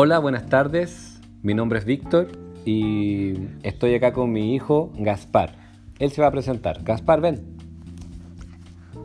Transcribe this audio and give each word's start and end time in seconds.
Hola, 0.00 0.20
buenas 0.20 0.46
tardes. 0.46 1.18
Mi 1.42 1.54
nombre 1.54 1.80
es 1.80 1.84
Víctor 1.84 2.28
y 2.64 3.34
estoy 3.64 3.96
acá 3.96 4.12
con 4.12 4.30
mi 4.30 4.54
hijo 4.54 4.92
Gaspar. 4.94 5.56
Él 5.98 6.12
se 6.12 6.22
va 6.22 6.28
a 6.28 6.30
presentar. 6.30 6.84
Gaspar, 6.84 7.20
ven. 7.20 7.58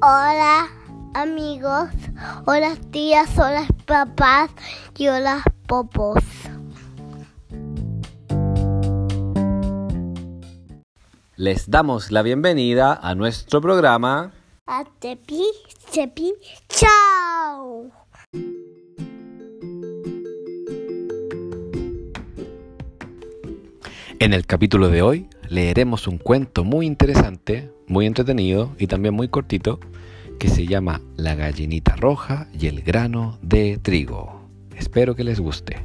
Hola 0.00 0.68
amigos, 1.12 1.90
hola 2.44 2.76
tías, 2.92 3.36
hola 3.36 3.66
papás 3.84 4.52
y 4.96 5.08
hola 5.08 5.42
popos. 5.66 6.22
Les 11.34 11.68
damos 11.68 12.12
la 12.12 12.22
bienvenida 12.22 12.94
a 12.94 13.16
nuestro 13.16 13.60
programa. 13.60 14.30
A 14.68 14.84
tepi, 15.00 15.42
tepi, 15.92 16.32
chao. 16.68 17.90
En 24.18 24.32
el 24.32 24.46
capítulo 24.46 24.88
de 24.88 25.02
hoy 25.02 25.28
leeremos 25.50 26.08
un 26.08 26.16
cuento 26.16 26.64
muy 26.64 26.86
interesante, 26.86 27.70
muy 27.86 28.06
entretenido 28.06 28.74
y 28.78 28.86
también 28.86 29.12
muy 29.12 29.28
cortito 29.28 29.78
que 30.38 30.48
se 30.48 30.66
llama 30.66 31.02
La 31.16 31.34
gallinita 31.34 31.96
roja 31.96 32.48
y 32.58 32.66
el 32.66 32.80
grano 32.80 33.38
de 33.42 33.76
trigo. 33.76 34.48
Espero 34.74 35.14
que 35.14 35.22
les 35.22 35.38
guste. 35.38 35.76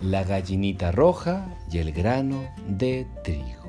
La 0.00 0.24
gallinita 0.24 0.90
roja 0.90 1.54
y 1.70 1.78
el 1.78 1.92
grano 1.92 2.44
de 2.66 3.06
trigo. 3.22 3.61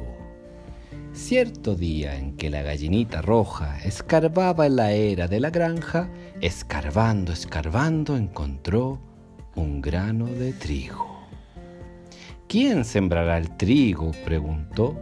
Cierto 1.13 1.75
día 1.75 2.17
en 2.17 2.35
que 2.37 2.49
la 2.49 2.63
gallinita 2.63 3.21
roja 3.21 3.77
escarbaba 3.83 4.65
en 4.65 4.75
la 4.77 4.93
era 4.93 5.27
de 5.27 5.39
la 5.39 5.51
granja, 5.51 6.09
escarbando, 6.41 7.31
escarbando, 7.31 8.17
encontró 8.17 8.99
un 9.55 9.79
grano 9.79 10.25
de 10.25 10.53
trigo. 10.53 11.05
¿Quién 12.47 12.83
sembrará 12.83 13.37
el 13.37 13.55
trigo? 13.57 14.11
preguntó. 14.25 14.99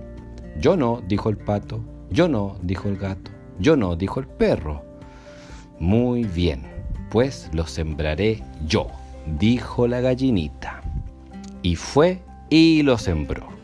Yo 0.59 0.75
no, 0.75 1.01
dijo 1.07 1.29
el 1.29 1.37
pato. 1.37 1.81
Yo 2.09 2.27
no, 2.27 2.57
dijo 2.61 2.89
el 2.89 2.97
gato. 2.97 3.31
Yo 3.57 3.77
no, 3.77 3.95
dijo 3.95 4.19
el 4.19 4.27
perro. 4.27 4.83
Muy 5.79 6.25
bien, 6.25 6.63
pues 7.09 7.49
lo 7.53 7.65
sembraré 7.65 8.43
yo, 8.67 8.87
dijo 9.39 9.87
la 9.87 10.01
gallinita. 10.01 10.81
Y 11.61 11.77
fue 11.77 12.19
y 12.49 12.83
lo 12.83 12.97
sembró. 12.97 13.60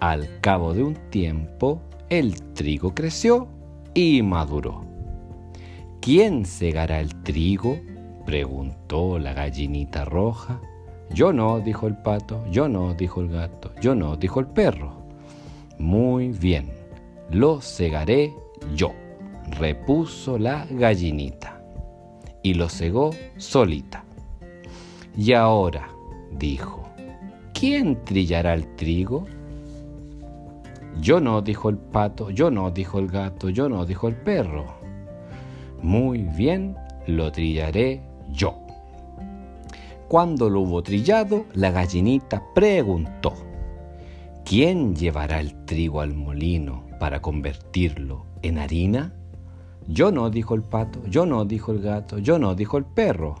Al 0.00 0.40
cabo 0.40 0.72
de 0.72 0.82
un 0.82 0.94
tiempo, 1.10 1.82
el 2.08 2.40
trigo 2.54 2.94
creció 2.94 3.48
y 3.92 4.22
maduró. 4.22 4.86
¿Quién 6.00 6.46
segará 6.46 7.00
el 7.00 7.22
trigo? 7.22 7.76
preguntó 8.24 9.18
la 9.18 9.34
gallinita 9.34 10.06
roja. 10.06 10.58
Yo 11.10 11.34
no, 11.34 11.60
dijo 11.60 11.86
el 11.86 11.98
pato, 11.98 12.42
yo 12.50 12.66
no, 12.66 12.94
dijo 12.94 13.20
el 13.20 13.28
gato, 13.28 13.72
yo 13.82 13.94
no, 13.94 14.16
dijo 14.16 14.40
el 14.40 14.46
perro. 14.46 15.02
Muy 15.78 16.28
bien, 16.28 16.70
lo 17.30 17.60
segaré 17.60 18.32
yo, 18.74 18.94
repuso 19.58 20.38
la 20.38 20.66
gallinita, 20.70 21.60
y 22.42 22.54
lo 22.54 22.70
segó 22.70 23.10
solita. 23.36 24.04
Y 25.14 25.34
ahora, 25.34 25.90
dijo, 26.30 26.88
¿quién 27.52 28.02
trillará 28.04 28.54
el 28.54 28.74
trigo? 28.76 29.26
Yo 30.98 31.20
no, 31.20 31.40
dijo 31.40 31.68
el 31.68 31.78
pato, 31.78 32.30
yo 32.30 32.50
no, 32.50 32.70
dijo 32.70 32.98
el 32.98 33.08
gato, 33.08 33.48
yo 33.48 33.68
no, 33.68 33.86
dijo 33.86 34.08
el 34.08 34.16
perro. 34.16 34.66
Muy 35.82 36.22
bien, 36.22 36.76
lo 37.06 37.30
trillaré 37.32 38.02
yo. 38.32 38.54
Cuando 40.08 40.50
lo 40.50 40.60
hubo 40.60 40.82
trillado, 40.82 41.46
la 41.54 41.70
gallinita 41.70 42.42
preguntó, 42.54 43.32
¿quién 44.44 44.96
llevará 44.96 45.40
el 45.40 45.64
trigo 45.64 46.00
al 46.00 46.14
molino 46.14 46.84
para 46.98 47.22
convertirlo 47.22 48.26
en 48.42 48.58
harina? 48.58 49.14
Yo 49.86 50.10
no, 50.10 50.28
dijo 50.28 50.54
el 50.54 50.62
pato, 50.62 51.00
yo 51.06 51.26
no, 51.26 51.44
dijo 51.44 51.72
el 51.72 51.80
gato, 51.80 52.18
yo 52.18 52.38
no, 52.38 52.54
dijo 52.54 52.76
el 52.76 52.84
perro. 52.84 53.36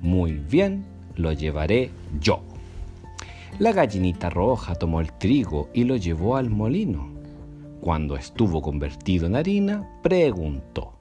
Muy 0.00 0.32
bien, 0.32 0.86
lo 1.16 1.32
llevaré 1.32 1.90
yo. 2.20 2.40
La 3.58 3.72
gallinita 3.72 4.30
roja 4.30 4.74
tomó 4.74 5.00
el 5.00 5.12
trigo 5.12 5.68
y 5.72 5.84
lo 5.84 5.96
llevó 5.96 6.36
al 6.36 6.50
molino. 6.50 7.08
Cuando 7.80 8.16
estuvo 8.16 8.60
convertido 8.60 9.26
en 9.26 9.36
harina, 9.36 9.88
preguntó, 10.02 10.98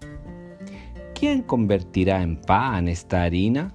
¿quién 1.14 1.42
convertirá 1.42 2.22
en 2.22 2.38
pan 2.38 2.88
esta 2.88 3.24
harina? 3.24 3.74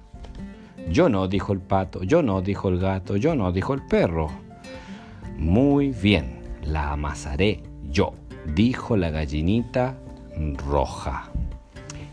Yo 0.89 1.09
no, 1.09 1.27
dijo 1.27 1.53
el 1.53 1.59
pato, 1.59 2.03
yo 2.03 2.23
no, 2.23 2.41
dijo 2.41 2.69
el 2.69 2.79
gato, 2.79 3.17
yo 3.17 3.35
no, 3.35 3.51
dijo 3.51 3.73
el 3.73 3.85
perro. 3.85 4.29
Muy 5.37 5.89
bien, 5.89 6.41
la 6.63 6.91
amasaré 6.91 7.63
yo, 7.91 8.13
dijo 8.55 8.95
la 8.95 9.09
gallinita 9.09 9.97
roja. 10.65 11.29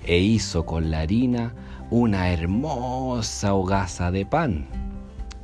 E 0.04 0.18
hizo 0.18 0.66
con 0.66 0.90
la 0.90 1.00
harina 1.00 1.54
una 1.90 2.30
hermosa 2.30 3.54
hogaza 3.54 4.10
de 4.10 4.26
pan. 4.26 4.66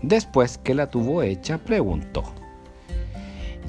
Después 0.06 0.58
que 0.58 0.74
la 0.74 0.90
tuvo 0.90 1.22
hecha, 1.22 1.56
preguntó, 1.56 2.24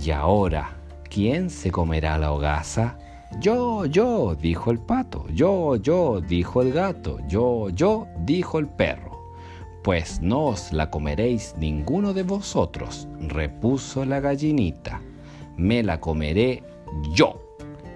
¿y 0.03 0.11
ahora 0.11 0.75
quién 1.09 1.49
se 1.49 1.71
comerá 1.71 2.17
la 2.17 2.33
hogaza? 2.33 2.97
Yo, 3.39 3.85
yo, 3.85 4.35
dijo 4.35 4.69
el 4.69 4.79
pato, 4.79 5.25
yo, 5.29 5.77
yo, 5.77 6.19
dijo 6.19 6.61
el 6.61 6.73
gato, 6.73 7.19
yo, 7.29 7.69
yo, 7.69 8.07
dijo 8.25 8.59
el 8.59 8.67
perro. 8.67 9.31
Pues 9.81 10.19
no 10.19 10.47
os 10.47 10.73
la 10.73 10.89
comeréis 10.89 11.55
ninguno 11.57 12.13
de 12.13 12.23
vosotros, 12.23 13.07
repuso 13.17 14.03
la 14.03 14.19
gallinita, 14.19 15.01
me 15.55 15.83
la 15.83 16.01
comeré 16.01 16.63
yo. 17.13 17.39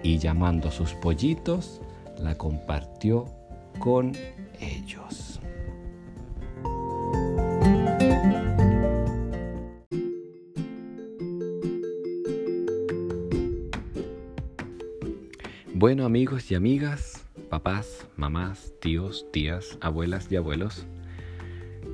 Y 0.01 0.17
llamando 0.17 0.69
a 0.69 0.71
sus 0.71 0.93
pollitos, 0.93 1.81
la 2.17 2.35
compartió 2.35 3.25
con 3.79 4.13
ellos. 4.61 5.41
Bueno 15.79 16.05
amigos 16.05 16.51
y 16.51 16.55
amigas, 16.55 17.25
papás, 17.49 18.05
mamás, 18.17 18.73
tíos, 18.81 19.25
tías, 19.31 19.77
abuelas 19.79 20.29
y 20.29 20.35
abuelos, 20.35 20.85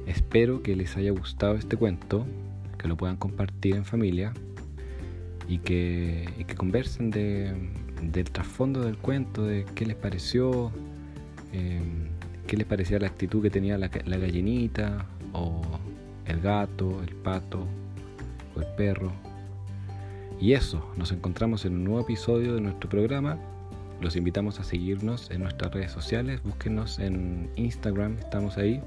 espero 0.07 0.63
que 0.63 0.75
les 0.75 0.97
haya 0.97 1.11
gustado 1.11 1.53
este 1.53 1.77
cuento, 1.77 2.25
que 2.79 2.87
lo 2.87 2.97
puedan 2.97 3.15
compartir 3.15 3.75
en 3.75 3.85
familia 3.85 4.33
y 5.47 5.59
que, 5.59 6.47
conversen 6.57 7.11
de, 7.11 7.53
del 8.01 8.31
trasfondo 8.31 8.81
del 8.81 8.97
cuento, 8.97 9.43
de 9.43 9.65
qué 9.75 9.85
les 9.85 9.95
pareció, 9.95 10.71
eh, 11.53 11.79
qué 12.47 12.57
les 12.57 12.65
parecía 12.65 12.97
la 12.97 13.05
actitud 13.05 13.43
que 13.43 13.51
tenía 13.51 13.77
la 13.77 13.89
gallinita 14.17 15.05
o 15.31 15.61
el 16.25 16.41
gato, 16.41 17.03
el 17.03 17.13
pato 17.17 17.67
o 18.55 18.61
el 18.61 18.67
perro. 18.77 19.11
Y 20.41 20.53
eso, 20.53 20.91
nos 20.97 21.11
encontramos 21.11 21.65
en 21.65 21.75
un 21.75 21.83
nuevo 21.83 22.01
episodio 22.01 22.55
de 22.55 22.61
nuestro 22.61 22.89
programa 22.89 23.37
los 24.01 24.15
invitamos 24.15 24.59
a 24.59 24.63
seguirnos 24.63 25.31
en 25.31 25.41
nuestras 25.41 25.73
redes 25.73 25.91
sociales, 25.91 26.41
búsquenos 26.43 26.99
en 26.99 27.49
Instagram, 27.55 28.17
estamos 28.19 28.57
ahí. 28.57 28.81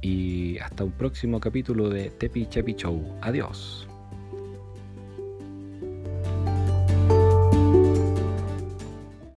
Y 0.00 0.58
hasta 0.58 0.84
un 0.84 0.92
próximo 0.92 1.40
capítulo 1.40 1.88
de 1.88 2.10
Tepi 2.10 2.46
Chepi 2.46 2.74
Show. 2.74 3.02
Adiós. 3.22 3.88